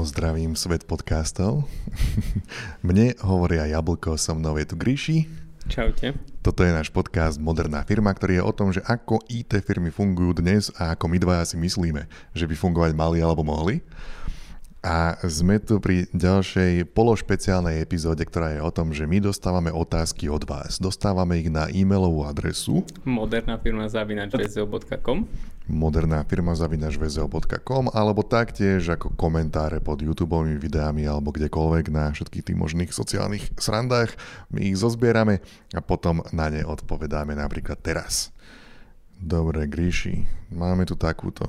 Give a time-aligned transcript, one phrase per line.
[0.00, 1.68] Čau, zdravím svet podcastov.
[2.88, 5.28] Mne hovoria Jablko, so mnou je tu Gríši.
[5.68, 6.16] Čaute.
[6.40, 10.40] Toto je náš podcast Moderná firma, ktorý je o tom, že ako IT firmy fungujú
[10.40, 13.84] dnes a ako my dvaja si myslíme, že by fungovať mali alebo mohli.
[14.80, 20.32] A sme tu pri ďalšej pološpeciálnej epizóde, ktorá je o tom, že my dostávame otázky
[20.32, 20.80] od vás.
[20.80, 25.28] Dostávame ich na e-mailovú adresu moderná firma zavinač.com
[25.70, 32.58] moderná firma zavinač.com alebo taktiež ako komentáre pod YouTube videami alebo kdekoľvek na všetkých tých
[32.58, 34.18] možných sociálnych srandách.
[34.50, 35.38] My ich zozbierame
[35.70, 38.34] a potom na ne odpovedáme napríklad teraz.
[39.14, 41.46] Dobre, Gríši, máme tu takúto.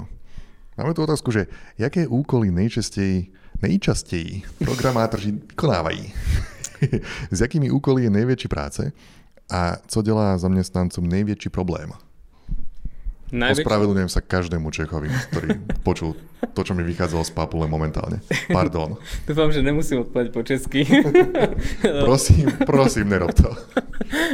[0.78, 6.06] Máme tu otázku, že jaké úkoly najčastej, najčastej programátori vykonávají?
[7.32, 8.92] S jakými úkoly je najväčší práce
[9.52, 11.92] a co delá zamestnancom najväčší problém?
[13.32, 13.64] Najväčší...
[13.64, 15.50] Ospravedlňujem sa každému Čechovi, ktorý
[15.88, 16.20] počul
[16.52, 18.20] to, čo mi vychádzalo z papule momentálne.
[18.52, 19.00] Pardon.
[19.28, 20.84] Dúfam, že nemusím odpovedať po česky.
[22.08, 23.48] prosím, prosím, nerob to.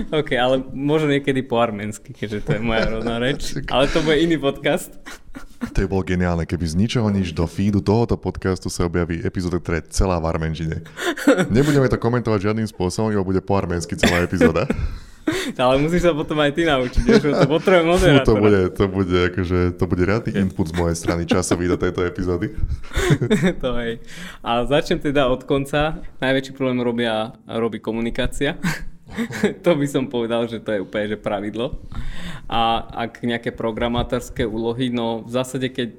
[0.10, 3.54] OK, ale možno niekedy po arménsky, keďže to je moja rodná reč.
[3.70, 4.90] Ale to bude iný podcast.
[5.58, 9.62] To je bolo geniálne, keby z ničoho nič do feedu tohoto podcastu sa objaví epizóda,
[9.62, 10.82] ktorá je celá v arménčine.
[11.54, 14.66] Nebudeme to komentovať žiadnym spôsobom, iba bude po arménsky celá epizóda.
[15.64, 18.28] Ale musíš sa potom aj ty naučiť, že to potrebujem moderátora.
[18.28, 20.44] To bude, to bude, akože, to bude riadny okay.
[20.44, 22.54] input z mojej strany časový do tejto epizódy.
[23.64, 24.04] to hej.
[24.42, 26.02] A začnem teda od konca.
[26.20, 28.60] Najväčší problém robia, robí komunikácia.
[29.66, 31.80] to by som povedal, že to je úplne že pravidlo.
[32.48, 35.90] A ak nejaké programátorské úlohy, no v zásade keď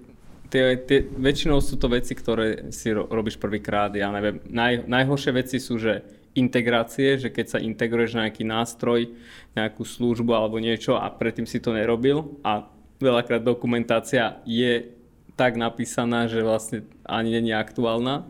[0.49, 3.93] tie, tie, väčšinou sú to veci, ktoré si ro, robíš prvýkrát.
[3.93, 6.05] Ja neviem, naj, najhoršie veci sú, že
[6.39, 9.11] integrácie, že keď sa integruješ na nejaký nástroj,
[9.59, 12.71] nejakú službu alebo niečo a predtým si to nerobil a
[13.03, 14.95] veľakrát dokumentácia je
[15.39, 18.27] tak napísaná, že vlastne ani nie je aktuálna.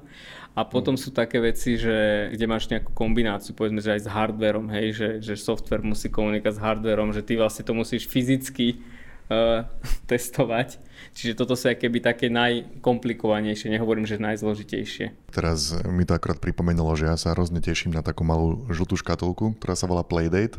[0.58, 4.66] A potom sú také veci, že kde máš nejakú kombináciu, povedzme, že aj s hardverom,
[4.74, 8.82] hej, že, že software musí komunikovať s hardverom, že ty vlastne to musíš fyzicky
[10.10, 10.80] testovať.
[11.14, 15.34] Čiže toto sú keby také najkomplikovanejšie, nehovorím, že najzložitejšie.
[15.34, 19.58] Teraz mi to akorát pripomenulo, že ja sa hrozne teším na takú malú žltú škatulku,
[19.58, 20.58] ktorá sa volá Playdate.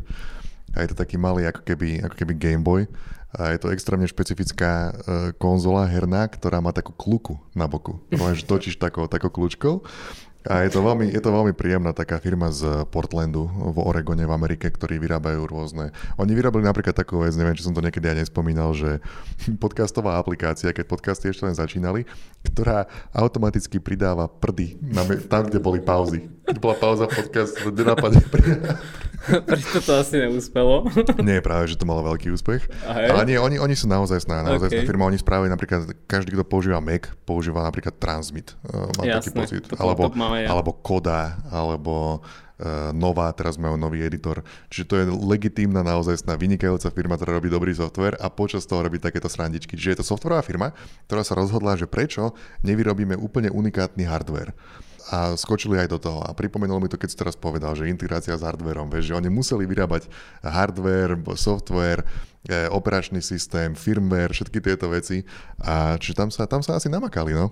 [0.70, 2.86] A je to taký malý ako keby, ako keby Game Boy
[3.30, 4.92] a je to extrémne špecifická e,
[5.38, 8.02] konzola herná, ktorá má takú kluku na boku.
[8.10, 9.86] že točíš takou, takou kľúčkou
[10.48, 14.32] a je to, veľmi, je to veľmi príjemná taká firma z Portlandu v Oregone v
[14.32, 15.92] Amerike, ktorí vyrábajú rôzne...
[16.16, 19.04] Oni vyrábali napríklad takú vec, neviem, či som to niekedy aj nespomínal, že
[19.64, 22.08] podcastová aplikácia, keď podcasty ešte len začínali,
[22.40, 26.24] ktorá automaticky pridáva prdy na, tam, kde boli pauzy.
[26.48, 28.80] Keď bola pauza podcast, nenápadne pridáva
[29.48, 30.88] Preto to asi neúspelo.
[31.28, 32.64] nie, práve, že to malo veľký úspech.
[32.88, 34.88] Ale nie, oni, oni sú naozaj sná, naozaj okay.
[34.88, 35.04] firma.
[35.04, 38.56] Oni spravili napríklad, každý, kto používa Mac, používa napríklad Transmit.
[38.64, 39.62] Uh, mám Jasné, taký pocit.
[39.68, 40.48] To, alebo, to máme, ja.
[40.48, 44.40] alebo Koda, alebo uh, Nová, teraz majú nový editor.
[44.72, 48.80] Čiže to je legitímna, naozaj sná, vynikajúca firma, ktorá robí dobrý software a počas toho
[48.80, 49.76] robí takéto srandičky.
[49.76, 50.72] Čiže je to softwarová firma,
[51.04, 52.32] ktorá sa rozhodla, že prečo
[52.64, 54.56] nevyrobíme úplne unikátny hardware
[55.08, 56.20] a skočili aj do toho.
[56.20, 59.32] A pripomenulo mi to, keď si teraz povedal, že integrácia s hardverom, vieš, že oni
[59.32, 60.12] museli vyrábať
[60.44, 62.04] hardware, software,
[62.44, 65.24] e, operačný systém, firmware, všetky tieto veci.
[65.64, 67.48] A čiže tam sa, tam sa asi namakali, no.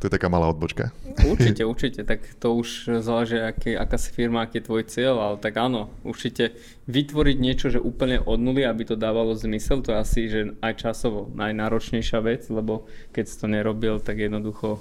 [0.00, 0.96] To je taká malá odbočka.
[1.28, 2.00] Určite, určite.
[2.08, 5.92] Tak to už záleží, aký, aká si firma, aký je tvoj cieľ, ale tak áno,
[6.08, 6.56] určite
[6.88, 10.72] vytvoriť niečo, že úplne od nuly, aby to dávalo zmysel, to je asi že aj
[10.80, 14.80] časovo najnáročnejšia vec, lebo keď si to nerobil, tak jednoducho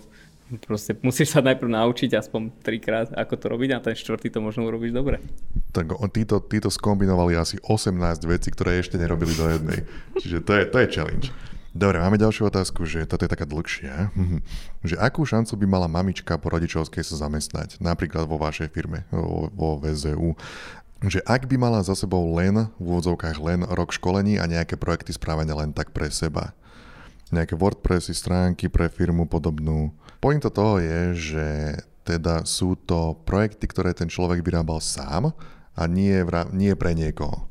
[0.65, 4.65] Proste musíš sa najprv naučiť aspoň trikrát, ako to robiť a ten štvrtý to možno
[4.65, 5.21] urobiť dobre.
[5.69, 7.93] Tak títo, títo skombinovali asi 18
[8.25, 9.79] vecí, ktoré ešte nerobili do jednej.
[10.17, 11.27] Čiže to je, to je challenge.
[11.69, 14.09] Dobre, máme ďalšiu otázku, že toto je taká dlhšia.
[14.89, 19.53] že akú šancu by mala mamička po rodičovskej sa zamestnať, napríklad vo vašej firme, vo,
[19.53, 20.33] vo VZU,
[21.05, 25.15] že ak by mala za sebou len, v úvodzovkách len rok školení a nejaké projekty
[25.15, 26.51] správania len tak pre seba,
[27.31, 31.47] nejaké WordPressy, stránky pre firmu podobnú, Pointa toho je, že
[32.03, 35.31] teda sú to projekty, ktoré ten človek vyrábal sám
[35.79, 36.11] a nie,
[36.51, 37.49] nie pre niekoho.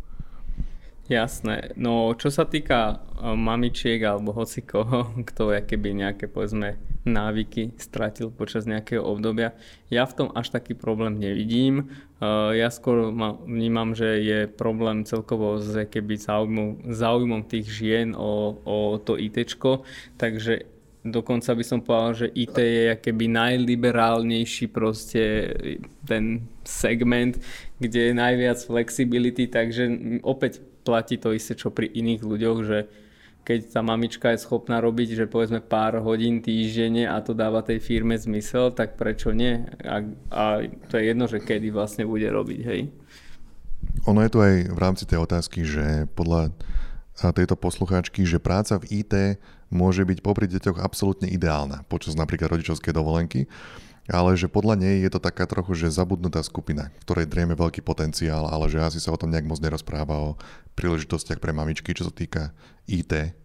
[1.09, 1.73] Jasné.
[1.81, 6.77] No čo sa týka e, mamičiek alebo hoci koho, kto keby nejaké povedzme
[7.09, 9.57] návyky stratil počas nejakého obdobia,
[9.89, 11.89] ja v tom až taký problém nevidím.
[12.21, 13.09] E, ja skôr
[13.49, 19.89] vnímam, že je problém celkovo s keby záujmom, záujmom tých žien o, o to ITčko,
[20.21, 20.69] takže
[21.07, 25.55] Dokonca by som povedal, že IT je keby najliberálnejší proste
[26.03, 27.39] ten segment,
[27.79, 29.89] kde je najviac flexibility, takže
[30.27, 32.79] opäť platí to isté, čo pri iných ľuďoch, že
[33.47, 37.81] keď tá mamička je schopná robiť, že povedzme pár hodín týždenne a to dáva tej
[37.81, 39.65] firme zmysel, tak prečo nie?
[39.89, 40.45] A, a
[40.93, 42.93] to je jedno, že kedy vlastne bude robiť, hej?
[44.05, 46.53] Ono je tu aj v rámci tej otázky, že podľa
[47.17, 52.93] tejto poslucháčky, že práca v IT môže byť popri deťoch absolútne ideálna počas napríklad rodičovskej
[52.93, 53.49] dovolenky,
[54.09, 58.49] ale že podľa nej je to taká trochu, že zabudnutá skupina, ktorej drieme veľký potenciál,
[58.49, 60.41] ale že asi sa o tom nejak moc nerozpráva o
[60.81, 62.57] príležitostiach pre mamičky, čo sa týka
[62.89, 63.37] IT.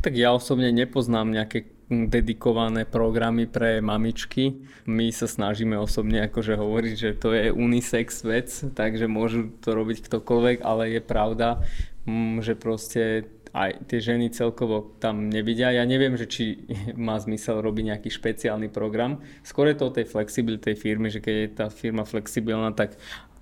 [0.00, 4.62] Tak ja osobne nepoznám nejaké dedikované programy pre mamičky.
[4.86, 10.06] My sa snažíme osobne akože hovoriť, že to je unisex vec, takže môžu to robiť
[10.06, 11.60] ktokoľvek, ale je pravda,
[12.06, 15.74] mm, že proste aj tie ženy celkovo tam nevidia.
[15.74, 16.44] Ja neviem, že či
[16.96, 19.22] má zmysel robiť nejaký špeciálny program.
[19.42, 22.94] Skôr je to o tej flexibility tej firmy, že keď je tá firma flexibilná, tak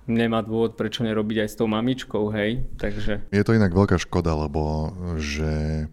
[0.09, 2.65] nemá dôvod, prečo nerobiť aj s tou mamičkou, hej.
[2.81, 3.29] Takže...
[3.29, 4.91] Je to inak veľká škoda, lebo
[5.21, 5.85] že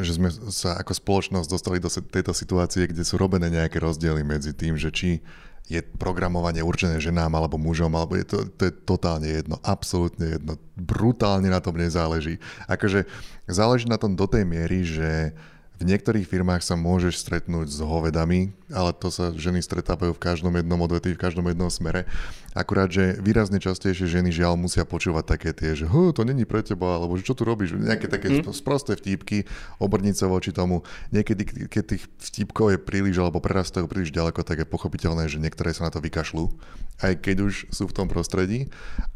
[0.00, 4.56] že sme sa ako spoločnosť dostali do tejto situácie, kde sú robené nejaké rozdiely medzi
[4.56, 5.20] tým, že či
[5.68, 10.56] je programovanie určené ženám alebo mužom, alebo je to, to je totálne jedno, absolútne jedno,
[10.74, 12.40] brutálne na tom nezáleží.
[12.64, 13.04] Akože
[13.44, 15.36] záleží na tom do tej miery, že
[15.78, 20.50] v niektorých firmách sa môžeš stretnúť s hovedami, ale to sa ženy stretávajú v každom
[20.58, 22.02] jednom odvetví, v každom jednom smere.
[22.50, 26.98] Akurát, že výrazne častejšie ženy žiaľ musia počúvať také tie, že to není pre teba,
[26.98, 28.50] alebo že čo tu robíš, nejaké také mm.
[28.50, 29.46] sprosté vtípky,
[29.78, 30.82] obrniť sa voči tomu.
[31.14, 35.70] Niekedy, keď tých vtípkov je príliš, alebo prerastajú príliš ďaleko, tak je pochopiteľné, že niektoré
[35.70, 36.50] sa na to vykašľú,
[37.06, 38.66] aj keď už sú v tom prostredí,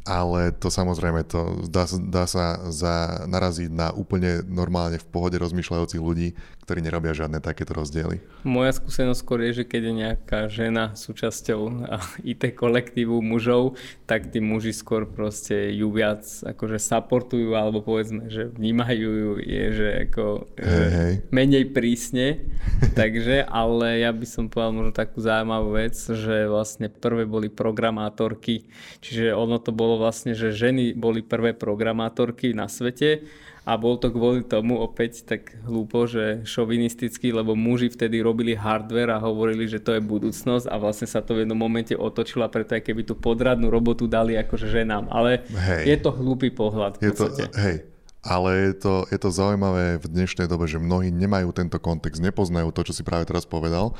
[0.06, 5.98] ale to samozrejme to dá, dá sa za, naraziť na úplne normálne v pohode rozmýšľajúcich
[5.98, 8.22] ľudí, ktorí nerobia žiadne takéto rozdiely.
[8.46, 11.90] Moja skúsenosť skôr je, že keď je nejaká žena súčasťou
[12.22, 13.74] IT kolektívu mužov,
[14.06, 19.64] tak tí muži skôr proste ju viac akože supportujú alebo povedzme, že vnímajú ju je,
[19.74, 21.14] že ako hey, hey.
[21.34, 22.46] menej prísne.
[22.98, 28.70] Takže, ale ja by som povedal možno takú zaujímavú vec, že vlastne prvé boli programátorky,
[29.02, 33.26] čiže ono to bolo vlastne, že ženy boli prvé programátorky na svete
[33.62, 39.14] a bol to kvôli tomu opäť tak hlúpo, že šovinisticky, lebo muži vtedy robili hardware
[39.14, 42.74] a hovorili, že to je budúcnosť a vlastne sa to v jednom momente otočila, preto
[42.74, 45.06] aj keby tú podradnú robotu dali akože ženám.
[45.14, 45.94] Ale hej.
[45.94, 47.30] je to hlúpy pohľad v je To,
[47.62, 47.86] hej,
[48.26, 52.74] ale je to, je to zaujímavé v dnešnej dobe, že mnohí nemajú tento kontext, nepoznajú
[52.74, 53.94] to, čo si práve teraz povedal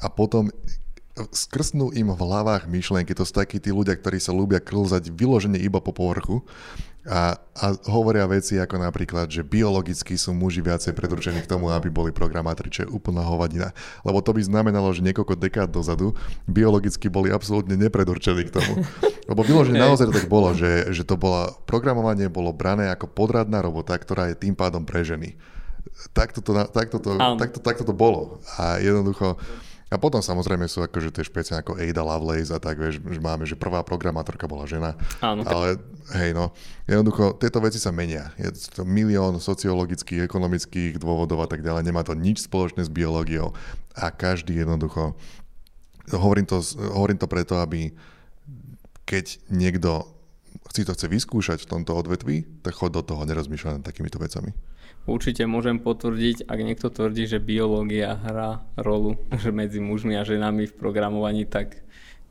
[0.00, 0.48] a potom
[1.12, 5.60] skrsnú im v hlavách myšlienky, to sú takí tí ľudia, ktorí sa ľúbia klzať vyložene
[5.60, 6.40] iba po povrchu
[7.02, 11.90] a, a hovoria veci ako napríklad, že biologicky sú muži viacej predurčení k tomu, aby
[11.90, 13.74] boli je úplná hovadina.
[14.06, 16.14] Lebo to by znamenalo, že niekoľko dekád dozadu
[16.46, 18.86] biologicky boli absolútne nepredurčení k tomu.
[19.30, 23.98] Lebo vyložené naozaj tak bolo, že, že to bolo, programovanie bolo brané ako podradná robota,
[23.98, 25.34] ktorá je tým pádom pre ženy.
[26.14, 28.38] Takto to, takto to, takto, takto to bolo.
[28.62, 29.42] A jednoducho
[29.92, 33.44] a potom samozrejme sú akože tie špeciálne ako Ada Lovelace a tak, vieš, že máme,
[33.44, 34.96] že prvá programátorka bola žena.
[35.20, 35.44] Áno.
[35.44, 35.76] Ale
[36.16, 36.56] hej no,
[36.88, 38.32] jednoducho tieto veci sa menia.
[38.40, 41.84] Je to milión sociologických, ekonomických dôvodov a tak ďalej.
[41.84, 43.52] Nemá to nič spoločné s biológiou.
[43.92, 45.12] A každý jednoducho,
[46.08, 46.64] hovorím to,
[46.96, 47.92] hovorím to preto, aby
[49.04, 50.08] keď niekto
[50.72, 54.56] si to chce vyskúšať v tomto odvetví, tak chod do toho, nerozmýšľať nad takýmito vecami.
[55.02, 59.18] Určite môžem potvrdiť, ak niekto tvrdí, že biológia hrá rolu
[59.50, 61.82] medzi mužmi a ženami v programovaní, tak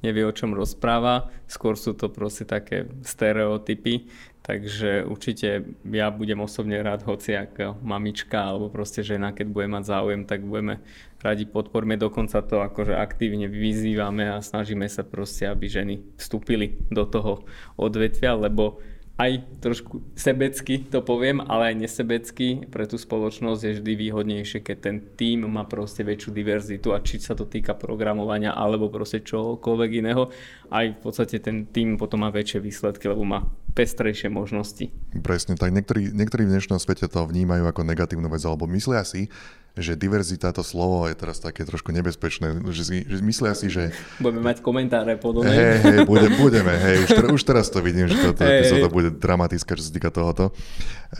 [0.02, 1.30] nevie o čom rozpráva.
[1.46, 4.10] Skôr sú to proste také stereotypy,
[4.42, 9.84] takže určite ja budem osobne rád, hoci ako mamička alebo proste žena, keď bude mať
[9.86, 10.82] záujem, tak budeme
[11.22, 17.06] radi podporme, dokonca to akože aktívne vyzývame a snažíme sa proste, aby ženy vstúpili do
[17.06, 17.46] toho
[17.78, 18.82] odvetvia, lebo
[19.22, 24.78] aj trošku sebecky to poviem, ale aj nesebecky pre tú spoločnosť je vždy výhodnejšie, keď
[24.82, 29.92] ten tým má proste väčšiu diverzitu a či sa to týka programovania alebo proste čokoľvek
[30.02, 30.34] iného,
[30.74, 33.46] aj v podstate ten tým potom má väčšie výsledky, lebo má
[33.78, 34.90] pestrejšie možnosti.
[35.24, 39.32] Presne tak, niektorí, niektorí v dnešnom svete to vnímajú ako negatívnu vec, alebo myslia si,
[39.72, 43.96] že diverzita to slovo je teraz také trošku nebezpečné, že, si, že myslia si, že...
[44.20, 45.48] Budeme mať komentáre podobné.
[45.48, 48.92] Hej, hej, bude, budeme, hej, už, ter, už teraz to vidím, že toto hey, epizóda
[48.92, 48.96] hey.
[49.00, 50.52] bude dramatická, čo sa týka tohoto,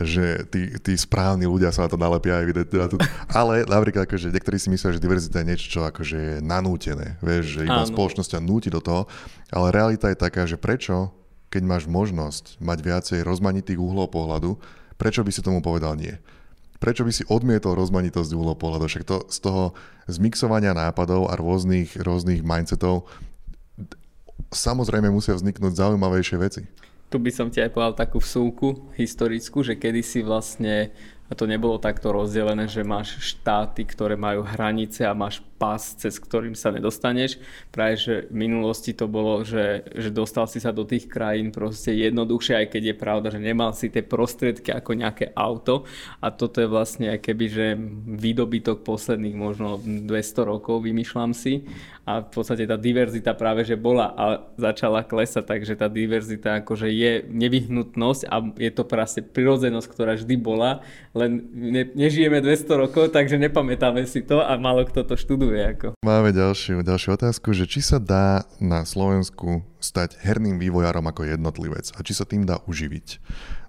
[0.04, 2.92] že tí, tí správni ľudia sa na to nalepia evidentne.
[3.32, 7.56] Ale napríklad, akože niektorí si myslia, že diverzita je niečo, čo akože je nanútené, vieš,
[7.56, 9.08] že iba spoločnosť ťa núti do toho,
[9.48, 11.08] ale realita je taká, že prečo,
[11.48, 14.60] keď máš možnosť mať viacej rozmanitých uhlov pohľadu,
[15.00, 16.20] prečo by si tomu povedal nie?
[16.82, 18.90] Prečo by si odmietol rozmanitosť uhlov pohľadu?
[18.90, 19.78] Však to z toho
[20.10, 23.06] zmixovania nápadov a rôznych, rôznych mindsetov
[24.50, 26.62] samozrejme musia vzniknúť zaujímavejšie veci.
[27.12, 30.90] Tu by som ti aj povedal takú vsúku historickú, že kedysi vlastne
[31.34, 36.58] to nebolo takto rozdelené, že máš štáty, ktoré majú hranice a máš pás, cez ktorým
[36.58, 37.38] sa nedostaneš.
[37.70, 41.94] Práve, že v minulosti to bolo, že, že dostal si sa do tých krajín proste
[41.94, 45.86] jednoduchšie, aj keď je pravda, že nemal si tie prostriedky ako nejaké auto
[46.18, 47.66] a toto je vlastne aj keby, že
[48.18, 50.10] výdobytok posledných možno 200
[50.42, 51.62] rokov, vymýšľam si
[52.02, 56.90] a v podstate tá diverzita práve, že bola a začala klesať, takže tá diverzita akože
[56.90, 60.82] je nevyhnutnosť a je to proste prirodzenosť, ktorá vždy bola,
[61.22, 65.62] len ne, nežijeme 200 rokov, takže nepamätáme si to a málo kto to študuje.
[65.78, 65.86] Ako.
[66.02, 71.94] Máme ďalšiu, ďalšiu otázku, že či sa dá na Slovensku stať herným vývojárom ako jednotlivec
[71.94, 73.22] a či sa tým dá uživiť.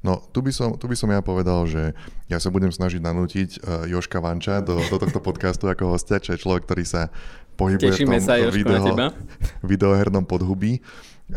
[0.03, 1.95] No, tu by som, tu by som ja povedal, že
[2.27, 6.35] ja sa budem snažiť nanútiť uh, Joška Vanča do, do tohto podcastu ako hostia, čo
[6.35, 7.07] je človek, ktorý sa
[7.55, 8.85] pohybuje Tešíme v tom sa, video,
[9.71, 10.83] videohernom podhubí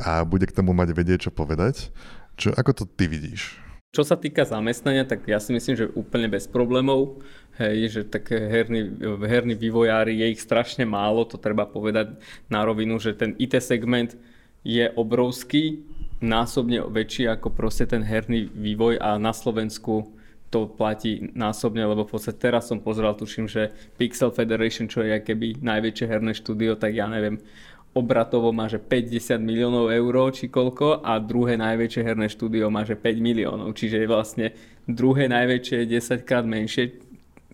[0.03, 1.95] a bude k tomu mať vedieť, čo povedať.
[2.37, 3.66] Čo, ako to ty vidíš?
[3.97, 7.25] Čo sa týka zamestnania, tak ja si myslím, že úplne bez problémov.
[7.57, 8.93] Hej, že také herní,
[9.25, 12.21] herní vývojári, je ich strašne málo, to treba povedať
[12.53, 14.13] na rovinu, že ten IT segment
[14.61, 15.81] je obrovský,
[16.21, 20.13] násobne väčší ako proste ten herný vývoj a na Slovensku
[20.53, 25.17] to platí násobne, lebo v podstate teraz som pozeral, tuším, že Pixel Federation, čo je
[25.25, 27.41] keby najväčšie herné štúdio, tak ja neviem,
[27.97, 32.93] obratovo má, že 50 miliónov eur či koľko a druhé najväčšie herné štúdio má, že
[32.93, 33.73] 5 miliónov.
[33.73, 34.47] Čiže je vlastne
[34.85, 37.01] druhé najväčšie 10 krát menšie,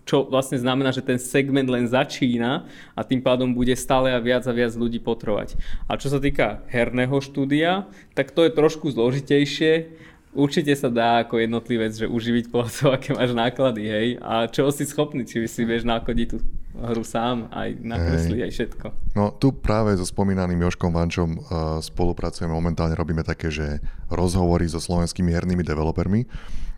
[0.03, 4.43] čo vlastne znamená, že ten segment len začína a tým pádom bude stále a viac
[4.43, 5.55] a viac ľudí potrovať.
[5.87, 9.95] A čo sa týka herného štúdia, tak to je trošku zložitejšie.
[10.35, 14.67] Určite sa dá ako jednotlivec, že uživiť podľa toho, aké máš náklady, hej, a čo
[14.75, 16.37] si schopný, či si vieš nákodiť tú
[16.73, 18.85] hru sám, aj nakresliť, aj všetko.
[19.13, 23.77] No tu práve so spomínaným Joškom Vančom uh, spolupracujeme, momentálne robíme také, že
[24.09, 26.25] rozhovory so slovenskými hernými developermi.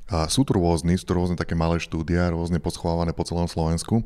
[0.05, 4.05] A sú tu rôzni, sú tu rôzne také malé štúdia, rôzne poschovávané po celom Slovensku.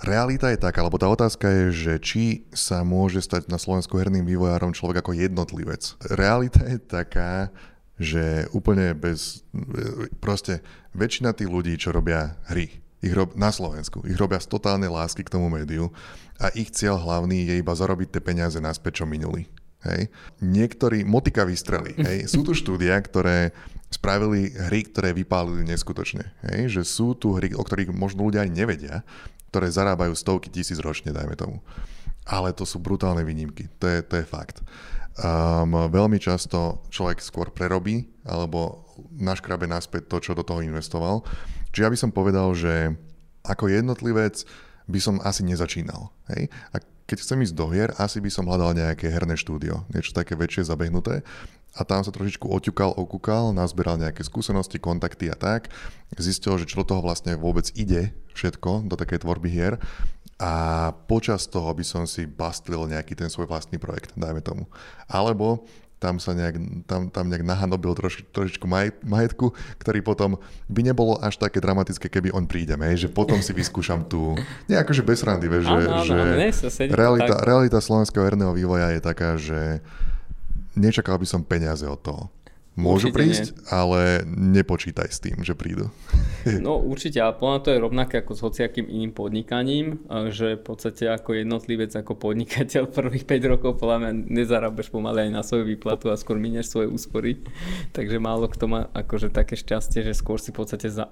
[0.00, 4.24] Realita je taká, alebo tá otázka je, že či sa môže stať na Slovensku herným
[4.24, 5.96] vývojárom človek ako jednotlivec.
[6.12, 7.48] Realita je taká,
[7.96, 9.44] že úplne bez...
[10.20, 10.60] Proste
[10.92, 14.04] väčšina tých ľudí, čo robia hry, ich rob, na Slovensku.
[14.08, 15.92] Ich robia z totálnej lásky k tomu médiu
[16.40, 19.48] a ich cieľ hlavný je iba zarobiť tie peniaze naspäť, čo minuli.
[19.86, 20.10] Hej.
[20.42, 21.94] Niektorí motika vystreli.
[21.94, 22.32] Hej.
[22.32, 23.54] Sú tu štúdia, ktoré
[23.86, 26.34] spravili hry, ktoré vypálili neskutočne.
[26.50, 26.80] Hej.
[26.80, 29.06] Že sú tu hry, o ktorých možno ľudia ani nevedia,
[29.54, 31.62] ktoré zarábajú stovky tisíc ročne, dajme tomu.
[32.26, 33.70] Ale to sú brutálne výnimky.
[33.78, 34.58] To je, to je fakt.
[35.16, 38.84] Um, veľmi často človek skôr prerobí alebo
[39.16, 41.24] naškrabe naspäť to, čo do toho investoval.
[41.76, 42.96] Čiže ja by som povedal, že
[43.44, 44.48] ako jednotlivec
[44.88, 46.08] by som asi nezačínal.
[46.32, 46.48] Hej?
[46.72, 50.32] A keď chcem ísť do hier, asi by som hľadal nejaké herné štúdio, niečo také
[50.40, 51.20] väčšie, zabehnuté
[51.76, 55.68] a tam sa trošičku oťukal, okúkal, nazberal nejaké skúsenosti, kontakty a tak.
[56.16, 59.76] Zistil, že čo do toho vlastne vôbec ide všetko, do takej tvorby hier
[60.40, 64.64] a počas toho by som si bastlil nejaký ten svoj vlastný projekt, dajme tomu.
[65.04, 70.36] Alebo tam sa nejak, tam, tam nejak nahanobil troši, trošičku maj, majetku, ktorý potom
[70.68, 74.36] by nebolo až také dramatické, keby on príde, že potom si vyskúšam tú,
[74.68, 79.40] nie akože bez randy, že, áno, že áno, realita, realita slovenského herného vývoja je taká,
[79.40, 79.80] že
[80.76, 82.22] nečakal by som peniaze od toho.
[82.76, 83.72] Môžu určite prísť, nie.
[83.72, 85.88] ale nepočítaj s tým, že prídu.
[86.46, 89.98] No určite, ale podľa to je rovnaké ako s hociakým iným podnikaním,
[90.30, 95.30] že v podstate ako jednotlivec, ako podnikateľ prvých 5 rokov podľa mňa nezarábaš pomaly aj
[95.34, 97.42] na svoju výplatu a skôr minieš svoje úspory.
[97.96, 101.10] Takže málo kto má akože také šťastie, že skôr si v podstate za,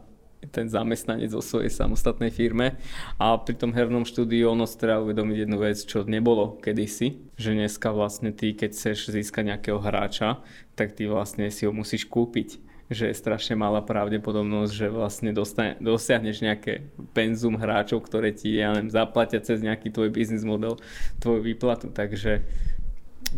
[0.51, 2.77] ten zamestnanec vo svojej samostatnej firme.
[3.17, 7.57] A pri tom hernom štúdiu ono si treba uvedomiť jednu vec, čo nebolo kedysi, že
[7.57, 10.43] dneska vlastne ty, keď chceš získať nejakého hráča,
[10.75, 12.63] tak ty vlastne si ho musíš kúpiť
[12.93, 16.85] že je strašne malá pravdepodobnosť, že vlastne dostane, dosiahneš nejaké
[17.17, 20.77] penzum hráčov, ktoré ti, ja neviem, zaplatia cez nejaký tvoj biznis model,
[21.17, 22.45] tvoju výplatu, takže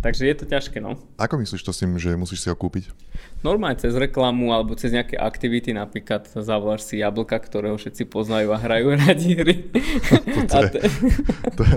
[0.01, 1.01] Takže je to ťažké, no.
[1.17, 2.93] Ako myslíš to s tým, že musíš si ho kúpiť?
[3.41, 8.59] Normálne cez reklamu alebo cez nejaké aktivity, napríklad zavoláš si jablka, ktorého všetci poznajú a
[8.61, 9.55] hrajú radi hry.
[10.49, 10.71] toto je,
[11.57, 11.77] to je,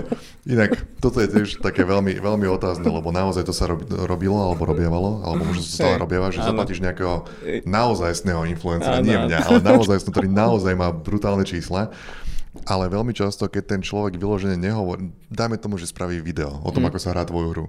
[0.52, 4.68] inak, toto je tiež také veľmi, veľmi otázne, lebo naozaj to sa rob, robilo alebo
[4.68, 7.28] robievalo, alebo možno sa stále robieva, že zaplatíš nejakého
[7.64, 11.92] naozajstného influencera, nie mňa, ale naozaj, ktorý naozaj má brutálne čísla
[12.66, 16.86] ale veľmi často, keď ten človek vyložene nehovorí, dajme tomu, že spraví video o tom,
[16.86, 16.88] mm.
[16.90, 17.66] ako sa hrá tvoju hru.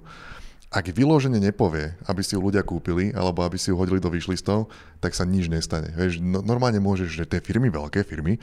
[0.71, 4.71] Ak vyložene nepovie, aby si ju ľudia kúpili, alebo aby si ju hodili do výšlistov,
[5.03, 5.91] tak sa nič nestane.
[5.91, 8.39] Vieš, no, normálne môžeš, že tie firmy, veľké firmy,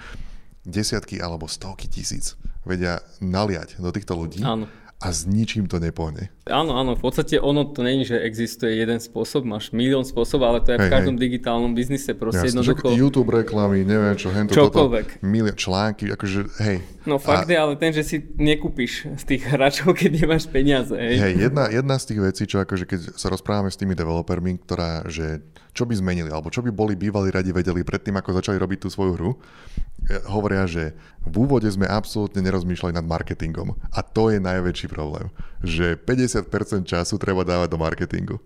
[0.68, 2.36] desiatky alebo stovky tisíc
[2.68, 4.44] vedia naliať do týchto ľudí.
[4.44, 4.68] Áno.
[4.98, 6.26] A s ničím to nepohne.
[6.50, 10.58] Áno, áno, v podstate ono to není, že existuje jeden spôsob, máš milión spôsob, ale
[10.58, 11.22] to je hej, v každom hej.
[11.22, 12.90] digitálnom biznise proste Jasne, jednoducho.
[12.98, 15.22] YouTube reklamy, neviem čo, hento, čokoľvek.
[15.22, 16.82] Toto, milión články, akože hej.
[17.06, 17.54] No fakt a...
[17.54, 20.98] je, ale ten, že si nekúpiš z tých hráčov, keď nemáš peniaze.
[20.98, 24.58] Hej, hej jedna, jedna z tých vecí, čo akože keď sa rozprávame s tými developermi,
[24.66, 25.46] ktorá, že
[25.78, 28.88] čo by zmenili, alebo čo by boli bývali radi vedeli predtým, ako začali robiť tú
[28.90, 29.30] svoju hru,
[30.28, 33.76] hovoria, že v úvode sme absolútne nerozmýšľali nad marketingom.
[33.92, 35.28] A to je najväčší problém.
[35.60, 38.36] Že 50% času treba dávať do marketingu.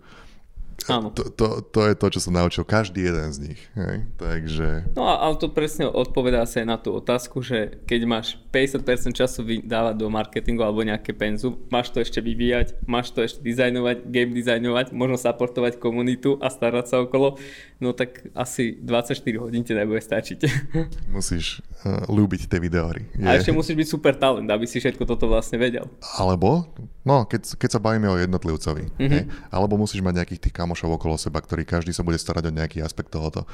[0.89, 1.11] Áno.
[1.15, 3.61] To, to, to je to, čo som naučil každý jeden z nich.
[3.77, 4.07] Hej?
[4.19, 4.67] Takže...
[4.97, 9.43] No ale to presne odpovedá sa aj na tú otázku, že keď máš 50% času
[9.63, 14.33] dávať do marketingu alebo nejaké penzu, máš to ešte vyvíjať, máš to ešte dizajnovať, game
[14.35, 17.41] dizajnovať, možno supportovať komunitu a starať sa okolo,
[17.83, 20.39] no tak asi 24 hodín ti nebude stačiť.
[21.15, 23.09] Musíš uh, ľúbiť tie videóry.
[23.17, 23.27] Je...
[23.27, 25.89] A ešte musíš byť super talent, aby si všetko toto vlastne vedel.
[26.15, 26.69] Alebo,
[27.03, 29.11] no keď, keď sa bavíme o jednotlivcovi, mm-hmm.
[29.11, 29.23] hej?
[29.51, 32.81] alebo musíš mať nejakých tých kamošov okolo seba, ktorí každý sa bude starať o nejaký
[32.81, 33.45] aspekt tohoto,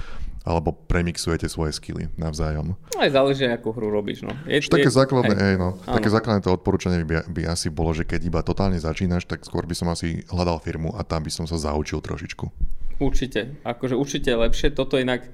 [0.48, 2.80] alebo premixujete svoje skily navzájom.
[2.80, 4.24] No aj záleží, akú hru robíš.
[4.24, 4.32] No.
[4.48, 8.08] Je, je, také základné, hej, no, také základné to odporúčanie by, by asi bolo, že
[8.08, 11.44] keď iba totálne začínaš, tak skôr by som asi hľadal firmu a tam by som
[11.44, 12.48] sa zaučil trošičku.
[13.04, 14.72] Určite, akože určite lepšie.
[14.72, 15.28] Toto inak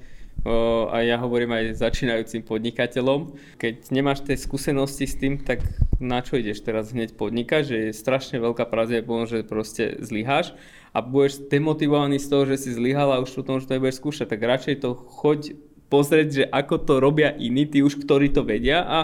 [0.94, 3.34] a ja hovorím aj začínajúcim podnikateľom.
[3.58, 5.65] Keď nemáš tie skúsenosti s tým, tak
[6.00, 10.56] na čo ideš teraz hneď podnikať, že je strašne veľká pravdepodobnosť, že proste zlyháš
[10.92, 14.28] a budeš demotivovaný z toho, že si zlyhal a už potom už to nebudeš skúšať,
[14.32, 15.40] tak radšej to choď
[15.88, 18.98] pozrieť, že ako to robia iní, tí už, ktorí to vedia a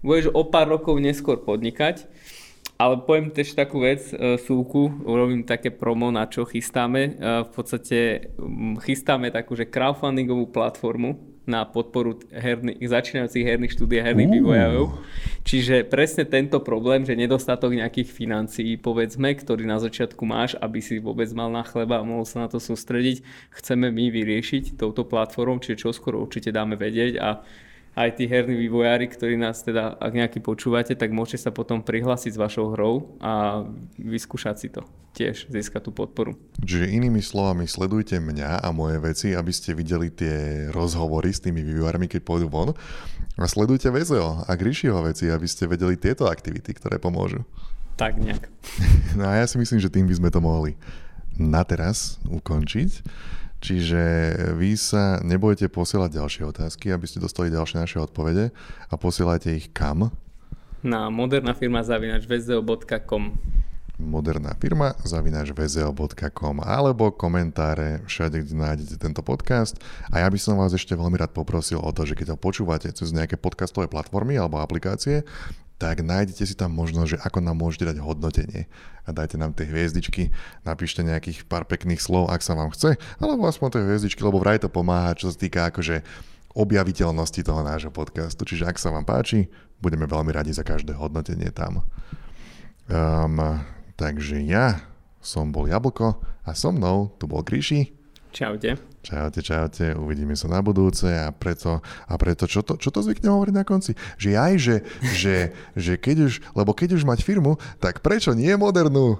[0.00, 2.08] budeš o pár rokov neskôr podnikať
[2.80, 7.00] ale poviem tiež takú vec, e, súku, urobím také promo, na čo chystáme.
[7.04, 7.12] E,
[7.44, 8.32] v podstate
[8.80, 14.34] chystáme takú, že crowdfundingovú platformu na podporu herných, začínajúcich herných štúdí a herných uh.
[14.38, 14.86] vývojárov.
[15.42, 21.02] Čiže presne tento problém, že nedostatok nejakých financií, povedzme, ktorý na začiatku máš, aby si
[21.02, 23.26] vôbec mal na chleba a mohol sa na to sústrediť,
[23.58, 27.42] chceme my vyriešiť touto platformou, čiže čoskoro určite dáme vedieť a
[27.98, 32.38] aj tí herní vývojári, ktorí nás teda, ak nejaký počúvate, tak môžete sa potom prihlásiť
[32.38, 33.66] s vašou hrou a
[33.98, 34.86] vyskúšať si to.
[35.10, 36.38] Tiež získať tú podporu.
[36.62, 41.66] Čiže inými slovami, sledujte mňa a moje veci, aby ste videli tie rozhovory s tými
[41.66, 42.70] vývojármi, keď pôjdu von.
[43.34, 47.42] A sledujte Vezel a Grishiho veci, aby ste vedeli tieto aktivity, ktoré pomôžu.
[47.98, 48.46] Tak nejak.
[49.18, 50.78] No a ja si myslím, že tým by sme to mohli
[51.34, 53.02] na teraz ukončiť.
[53.60, 54.02] Čiže
[54.56, 58.56] vy sa nebojte posielať ďalšie otázky, aby ste dostali ďalšie naše odpovede
[58.88, 60.08] a posielajte ich kam?
[60.80, 62.24] Na moderná firma zavinač
[64.00, 65.52] moderná firma zavinač
[66.64, 69.76] alebo komentáre všade, kde nájdete tento podcast.
[70.08, 72.88] A ja by som vás ešte veľmi rád poprosil o to, že keď ho počúvate
[72.96, 75.22] cez nejaké podcastové platformy alebo aplikácie,
[75.80, 78.68] tak nájdete si tam možnosť, že ako nám môžete dať hodnotenie.
[79.08, 80.28] A dajte nám tie hviezdičky,
[80.60, 84.60] napíšte nejakých pár pekných slov, ak sa vám chce, alebo aspoň tie hviezdičky, lebo vraj
[84.60, 86.04] to pomáha, čo sa týka akože
[86.52, 88.44] objaviteľnosti toho nášho podcastu.
[88.44, 89.48] Čiže ak sa vám páči,
[89.80, 91.80] budeme veľmi radi za každé hodnotenie tam.
[92.90, 93.40] Um,
[93.96, 94.84] takže ja
[95.24, 97.99] som bol Jablko a so mnou tu bol Gríši.
[98.30, 98.78] Čaute.
[99.02, 103.32] Čaute, čaute, uvidíme sa na budúce a preto, a preto čo, to, čo to zvyknem
[103.32, 103.98] hovoriť na konci?
[104.20, 105.36] Že aj, že, že,
[105.74, 109.18] že keď už, lebo keď už mať firmu, tak prečo nie modernú?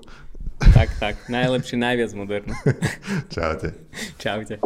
[0.60, 2.52] Tak, tak, najlepšie, najviac modernú.
[3.34, 3.72] čaute.
[4.20, 4.60] Čaute.